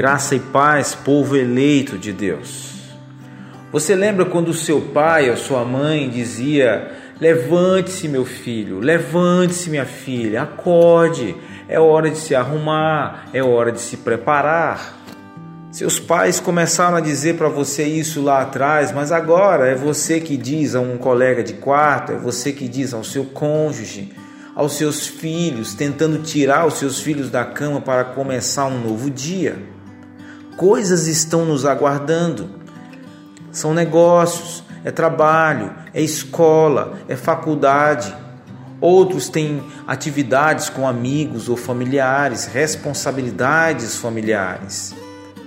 Graça 0.00 0.34
e 0.34 0.40
paz, 0.40 0.94
povo 0.94 1.36
eleito 1.36 1.98
de 1.98 2.10
Deus. 2.10 2.72
Você 3.70 3.94
lembra 3.94 4.24
quando 4.24 4.48
o 4.48 4.54
seu 4.54 4.80
pai 4.80 5.28
ou 5.28 5.36
sua 5.36 5.62
mãe 5.62 6.08
dizia: 6.08 6.90
Levante-se, 7.20 8.08
meu 8.08 8.24
filho, 8.24 8.80
levante-se, 8.80 9.68
minha 9.68 9.84
filha, 9.84 10.40
acorde, 10.40 11.36
é 11.68 11.78
hora 11.78 12.08
de 12.08 12.16
se 12.16 12.34
arrumar, 12.34 13.26
é 13.34 13.42
hora 13.42 13.70
de 13.70 13.78
se 13.78 13.98
preparar. 13.98 14.96
Seus 15.70 16.00
pais 16.00 16.40
começaram 16.40 16.96
a 16.96 17.02
dizer 17.02 17.36
para 17.36 17.50
você 17.50 17.84
isso 17.84 18.22
lá 18.22 18.40
atrás, 18.40 18.92
mas 18.92 19.12
agora 19.12 19.68
é 19.68 19.74
você 19.74 20.18
que 20.18 20.38
diz 20.38 20.74
a 20.74 20.80
um 20.80 20.96
colega 20.96 21.44
de 21.44 21.52
quarto, 21.52 22.12
é 22.12 22.16
você 22.16 22.54
que 22.54 22.66
diz 22.66 22.94
ao 22.94 23.04
seu 23.04 23.26
cônjuge, 23.26 24.14
aos 24.56 24.78
seus 24.78 25.06
filhos, 25.06 25.74
tentando 25.74 26.22
tirar 26.22 26.66
os 26.66 26.78
seus 26.78 27.00
filhos 27.00 27.28
da 27.28 27.44
cama 27.44 27.82
para 27.82 28.02
começar 28.02 28.64
um 28.64 28.80
novo 28.80 29.10
dia. 29.10 29.78
Coisas 30.60 31.06
estão 31.06 31.46
nos 31.46 31.64
aguardando. 31.64 32.50
São 33.50 33.72
negócios, 33.72 34.62
é 34.84 34.90
trabalho, 34.90 35.74
é 35.94 36.02
escola, 36.02 36.98
é 37.08 37.16
faculdade. 37.16 38.14
Outros 38.78 39.30
têm 39.30 39.62
atividades 39.86 40.68
com 40.68 40.86
amigos 40.86 41.48
ou 41.48 41.56
familiares, 41.56 42.44
responsabilidades 42.44 43.96
familiares. 43.96 44.94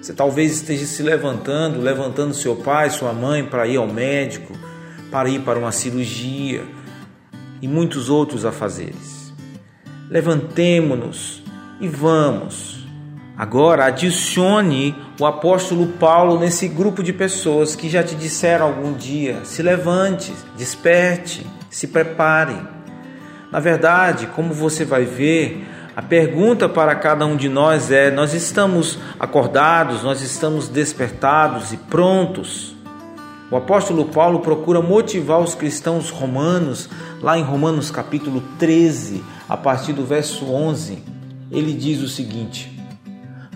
Você 0.00 0.12
talvez 0.12 0.52
esteja 0.52 0.86
se 0.86 1.02
levantando, 1.02 1.80
levantando 1.80 2.32
seu 2.32 2.54
pai, 2.54 2.88
sua 2.88 3.12
mãe 3.12 3.44
para 3.44 3.66
ir 3.66 3.78
ao 3.78 3.88
médico, 3.88 4.56
para 5.10 5.28
ir 5.28 5.40
para 5.40 5.58
uma 5.58 5.72
cirurgia 5.72 6.64
e 7.60 7.66
muitos 7.66 8.08
outros 8.08 8.44
afazeres. 8.44 9.34
Levantemo-nos 10.08 11.42
e 11.80 11.88
vamos. 11.88 12.79
Agora 13.40 13.86
adicione 13.86 14.94
o 15.18 15.24
apóstolo 15.24 15.86
Paulo 15.86 16.38
nesse 16.38 16.68
grupo 16.68 17.02
de 17.02 17.10
pessoas 17.10 17.74
que 17.74 17.88
já 17.88 18.02
te 18.02 18.14
disseram 18.14 18.66
algum 18.66 18.92
dia: 18.92 19.40
se 19.44 19.62
levante, 19.62 20.30
desperte, 20.58 21.46
se 21.70 21.86
prepare. 21.86 22.54
Na 23.50 23.58
verdade, 23.58 24.26
como 24.26 24.52
você 24.52 24.84
vai 24.84 25.06
ver, 25.06 25.66
a 25.96 26.02
pergunta 26.02 26.68
para 26.68 26.94
cada 26.94 27.24
um 27.24 27.34
de 27.34 27.48
nós 27.48 27.90
é: 27.90 28.10
nós 28.10 28.34
estamos 28.34 28.98
acordados, 29.18 30.02
nós 30.02 30.20
estamos 30.20 30.68
despertados 30.68 31.72
e 31.72 31.78
prontos? 31.78 32.76
O 33.50 33.56
apóstolo 33.56 34.04
Paulo 34.04 34.40
procura 34.40 34.82
motivar 34.82 35.40
os 35.40 35.54
cristãos 35.54 36.10
romanos, 36.10 36.90
lá 37.22 37.38
em 37.38 37.42
Romanos 37.42 37.90
capítulo 37.90 38.42
13, 38.58 39.24
a 39.48 39.56
partir 39.56 39.94
do 39.94 40.04
verso 40.04 40.44
11. 40.44 41.02
Ele 41.50 41.72
diz 41.72 42.02
o 42.02 42.06
seguinte: 42.06 42.79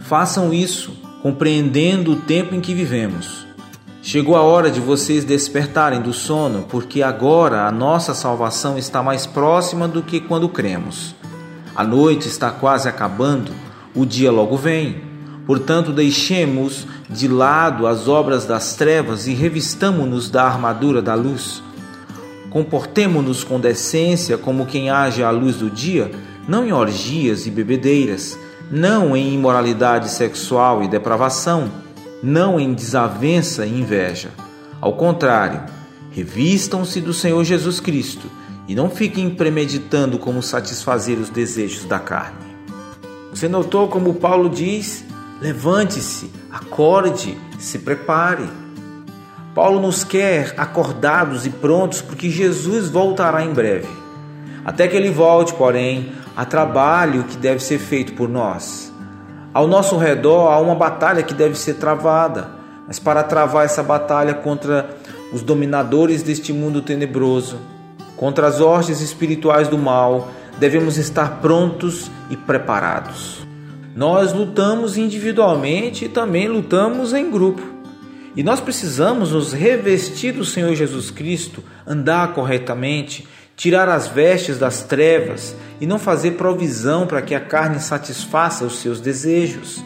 Façam 0.04 0.52
isso, 0.52 0.92
compreendendo 1.22 2.12
o 2.12 2.16
tempo 2.16 2.54
em 2.54 2.60
que 2.60 2.74
vivemos. 2.74 3.46
Chegou 4.02 4.36
a 4.36 4.42
hora 4.42 4.70
de 4.70 4.78
vocês 4.78 5.24
despertarem 5.24 6.02
do 6.02 6.12
sono, 6.12 6.66
porque 6.68 7.02
agora 7.02 7.66
a 7.66 7.72
nossa 7.72 8.12
salvação 8.12 8.76
está 8.76 9.02
mais 9.02 9.26
próxima 9.26 9.88
do 9.88 10.02
que 10.02 10.20
quando 10.20 10.46
cremos. 10.46 11.14
A 11.74 11.82
noite 11.82 12.28
está 12.28 12.50
quase 12.50 12.86
acabando, 12.86 13.50
o 13.94 14.04
dia 14.04 14.30
logo 14.30 14.58
vem. 14.58 15.00
Portanto, 15.46 15.90
deixemos 15.90 16.86
de 17.08 17.26
lado 17.26 17.86
as 17.86 18.06
obras 18.06 18.44
das 18.44 18.76
trevas 18.76 19.26
e 19.26 19.32
revistamo-nos 19.32 20.28
da 20.28 20.44
armadura 20.44 21.00
da 21.00 21.14
luz. 21.14 21.62
Comportemo-nos 22.50 23.42
com 23.42 23.58
decência 23.58 24.36
como 24.36 24.66
quem 24.66 24.90
age 24.90 25.24
à 25.24 25.30
luz 25.30 25.56
do 25.56 25.70
dia, 25.70 26.10
não 26.46 26.62
em 26.66 26.72
orgias 26.74 27.46
e 27.46 27.50
bebedeiras, 27.50 28.38
não 28.70 29.16
em 29.16 29.34
imoralidade 29.34 30.10
sexual 30.10 30.82
e 30.82 30.88
depravação, 30.88 31.70
não 32.22 32.58
em 32.58 32.72
desavença 32.72 33.66
e 33.66 33.80
inveja. 33.80 34.30
Ao 34.80 34.94
contrário, 34.94 35.62
revistam-se 36.10 37.00
do 37.00 37.12
Senhor 37.12 37.42
Jesus 37.44 37.80
Cristo 37.80 38.30
e 38.66 38.74
não 38.74 38.88
fiquem 38.88 39.30
premeditando 39.30 40.18
como 40.18 40.42
satisfazer 40.42 41.18
os 41.18 41.28
desejos 41.28 41.84
da 41.84 41.98
carne. 41.98 42.54
Você 43.30 43.48
notou 43.48 43.88
como 43.88 44.14
Paulo 44.14 44.48
diz: 44.48 45.04
levante-se, 45.40 46.30
acorde, 46.50 47.36
se 47.58 47.78
prepare. 47.80 48.48
Paulo 49.54 49.80
nos 49.80 50.02
quer 50.02 50.54
acordados 50.56 51.46
e 51.46 51.50
prontos 51.50 52.00
porque 52.00 52.30
Jesus 52.30 52.88
voltará 52.88 53.44
em 53.44 53.52
breve. 53.52 54.03
Até 54.64 54.88
que 54.88 54.96
ele 54.96 55.10
volte, 55.10 55.52
porém, 55.54 56.12
há 56.36 56.44
trabalho 56.44 57.24
que 57.24 57.36
deve 57.36 57.60
ser 57.62 57.78
feito 57.78 58.14
por 58.14 58.28
nós. 58.28 58.92
Ao 59.52 59.66
nosso 59.66 59.96
redor 59.96 60.50
há 60.50 60.58
uma 60.58 60.74
batalha 60.74 61.22
que 61.22 61.34
deve 61.34 61.56
ser 61.56 61.74
travada, 61.74 62.50
mas 62.86 62.98
para 62.98 63.22
travar 63.22 63.64
essa 63.64 63.82
batalha 63.82 64.34
contra 64.34 64.96
os 65.32 65.42
dominadores 65.42 66.22
deste 66.22 66.52
mundo 66.52 66.82
tenebroso, 66.82 67.58
Contra 68.16 68.46
as 68.46 68.60
hostes 68.60 69.00
espirituais 69.00 69.68
do 69.68 69.76
mal, 69.76 70.30
devemos 70.58 70.96
estar 70.96 71.40
prontos 71.40 72.10
e 72.30 72.36
preparados. 72.36 73.44
Nós 73.94 74.32
lutamos 74.32 74.96
individualmente 74.96 76.04
e 76.04 76.08
também 76.08 76.48
lutamos 76.48 77.12
em 77.12 77.30
grupo. 77.30 77.62
E 78.36 78.42
nós 78.42 78.60
precisamos 78.60 79.32
nos 79.32 79.52
revestir 79.52 80.32
do 80.32 80.44
Senhor 80.44 80.74
Jesus 80.74 81.10
Cristo, 81.10 81.62
andar 81.86 82.32
corretamente, 82.34 83.26
tirar 83.56 83.88
as 83.88 84.08
vestes 84.08 84.58
das 84.58 84.82
trevas 84.82 85.54
e 85.80 85.86
não 85.86 85.98
fazer 85.98 86.32
provisão 86.32 87.06
para 87.06 87.22
que 87.22 87.34
a 87.34 87.40
carne 87.40 87.78
satisfaça 87.80 88.64
os 88.64 88.78
seus 88.78 89.00
desejos. 89.00 89.82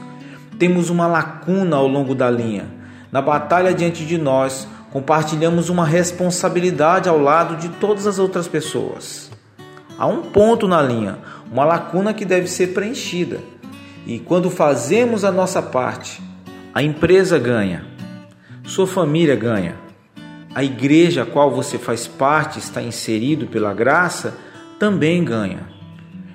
Temos 0.58 0.90
uma 0.90 1.06
lacuna 1.06 1.76
ao 1.76 1.86
longo 1.86 2.14
da 2.14 2.30
linha. 2.30 2.66
Na 3.12 3.22
batalha 3.22 3.72
diante 3.72 4.04
de 4.04 4.18
nós, 4.18 4.66
compartilhamos 4.90 5.68
uma 5.68 5.84
responsabilidade 5.84 7.08
ao 7.08 7.18
lado 7.18 7.56
de 7.56 7.68
todas 7.68 8.06
as 8.06 8.18
outras 8.18 8.48
pessoas. 8.48 9.30
Há 9.98 10.06
um 10.06 10.22
ponto 10.22 10.68
na 10.68 10.80
linha, 10.80 11.18
uma 11.50 11.64
lacuna 11.64 12.14
que 12.14 12.24
deve 12.24 12.48
ser 12.48 12.68
preenchida. 12.68 13.40
E 14.06 14.18
quando 14.18 14.50
fazemos 14.50 15.24
a 15.24 15.30
nossa 15.30 15.60
parte, 15.60 16.22
a 16.74 16.82
empresa 16.82 17.38
ganha, 17.38 17.84
sua 18.64 18.86
família 18.86 19.34
ganha, 19.34 19.76
a 20.54 20.64
igreja 20.64 21.22
a 21.22 21.26
qual 21.26 21.50
você 21.50 21.78
faz 21.78 22.06
parte, 22.06 22.58
está 22.58 22.82
inserido 22.82 23.46
pela 23.46 23.74
graça, 23.74 24.36
também 24.78 25.24
ganha. 25.24 25.68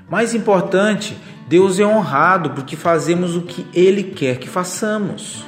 Mais 0.09 0.35
importante, 0.35 1.18
Deus 1.47 1.79
é 1.79 1.85
honrado 1.85 2.52
porque 2.52 2.75
fazemos 2.75 3.35
o 3.35 3.41
que 3.41 3.66
Ele 3.73 4.03
quer 4.03 4.38
que 4.38 4.47
façamos. 4.47 5.44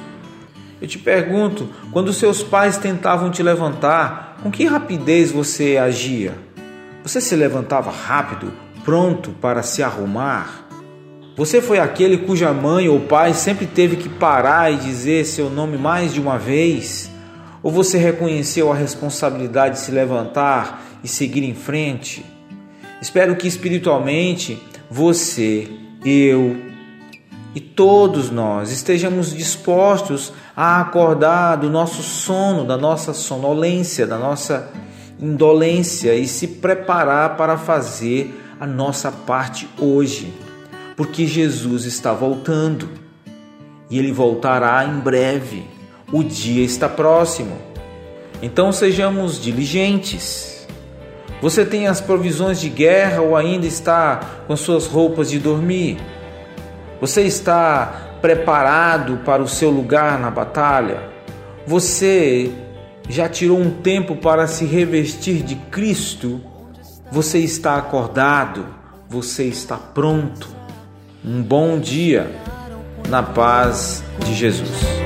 Eu 0.80 0.86
te 0.86 0.98
pergunto, 0.98 1.68
quando 1.90 2.12
seus 2.12 2.42
pais 2.42 2.76
tentavam 2.76 3.30
te 3.30 3.42
levantar, 3.42 4.38
com 4.42 4.50
que 4.50 4.66
rapidez 4.66 5.32
você 5.32 5.78
agia? 5.78 6.34
Você 7.02 7.20
se 7.20 7.34
levantava 7.34 7.90
rápido, 7.90 8.52
pronto 8.84 9.30
para 9.40 9.62
se 9.62 9.82
arrumar? 9.82 10.66
Você 11.36 11.62
foi 11.62 11.78
aquele 11.78 12.18
cuja 12.18 12.52
mãe 12.52 12.88
ou 12.88 13.00
pai 13.00 13.32
sempre 13.34 13.66
teve 13.66 13.96
que 13.96 14.08
parar 14.08 14.72
e 14.72 14.76
dizer 14.76 15.24
seu 15.24 15.48
nome 15.48 15.78
mais 15.78 16.12
de 16.12 16.20
uma 16.20 16.38
vez? 16.38 17.10
Ou 17.66 17.72
você 17.72 17.98
reconheceu 17.98 18.70
a 18.70 18.76
responsabilidade 18.76 19.74
de 19.74 19.80
se 19.80 19.90
levantar 19.90 21.00
e 21.02 21.08
seguir 21.08 21.42
em 21.42 21.52
frente? 21.52 22.24
Espero 23.02 23.34
que 23.34 23.48
espiritualmente 23.48 24.62
você, 24.88 25.68
eu, 26.04 26.56
e 27.56 27.60
todos 27.60 28.30
nós 28.30 28.70
estejamos 28.70 29.34
dispostos 29.34 30.32
a 30.56 30.80
acordar 30.80 31.56
do 31.56 31.68
nosso 31.68 32.04
sono, 32.04 32.64
da 32.64 32.76
nossa 32.76 33.12
sonolência, 33.12 34.06
da 34.06 34.16
nossa 34.16 34.70
indolência 35.18 36.14
e 36.14 36.28
se 36.28 36.46
preparar 36.46 37.36
para 37.36 37.58
fazer 37.58 38.32
a 38.60 38.66
nossa 38.66 39.10
parte 39.10 39.68
hoje, 39.76 40.32
porque 40.96 41.26
Jesus 41.26 41.84
está 41.84 42.12
voltando 42.12 42.88
e 43.90 43.98
ele 43.98 44.12
voltará 44.12 44.84
em 44.84 45.00
breve. 45.00 45.75
O 46.12 46.22
dia 46.22 46.64
está 46.64 46.88
próximo. 46.88 47.56
Então 48.40 48.70
sejamos 48.70 49.40
diligentes. 49.40 50.66
Você 51.42 51.64
tem 51.64 51.86
as 51.86 52.00
provisões 52.00 52.60
de 52.60 52.68
guerra 52.68 53.20
ou 53.20 53.36
ainda 53.36 53.66
está 53.66 54.20
com 54.46 54.56
suas 54.56 54.86
roupas 54.86 55.30
de 55.30 55.38
dormir? 55.38 55.98
Você 57.00 57.22
está 57.22 58.18
preparado 58.22 59.18
para 59.24 59.42
o 59.42 59.48
seu 59.48 59.70
lugar 59.70 60.18
na 60.18 60.30
batalha? 60.30 61.10
Você 61.66 62.50
já 63.08 63.28
tirou 63.28 63.58
um 63.58 63.70
tempo 63.70 64.16
para 64.16 64.46
se 64.46 64.64
revestir 64.64 65.42
de 65.42 65.56
Cristo? 65.56 66.40
Você 67.10 67.38
está 67.38 67.76
acordado? 67.76 68.66
Você 69.08 69.44
está 69.44 69.76
pronto? 69.76 70.48
Um 71.24 71.42
bom 71.42 71.78
dia 71.78 72.30
na 73.08 73.22
paz 73.22 74.02
de 74.24 74.34
Jesus 74.34 75.05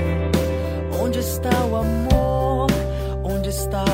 onde 1.20 1.28
está 1.28 1.64
o 1.66 1.76
amor? 1.76 2.70
Onde 3.22 3.50
está 3.50 3.84